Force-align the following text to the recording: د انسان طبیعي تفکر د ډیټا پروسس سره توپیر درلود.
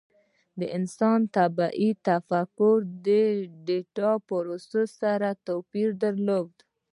د 0.59 0.61
انسان 0.77 1.19
طبیعي 1.37 1.89
تفکر 2.07 2.77
د 3.07 3.09
ډیټا 3.65 4.11
پروسس 4.27 4.89
سره 5.01 5.29
توپیر 5.47 5.89
درلود. 6.03 6.51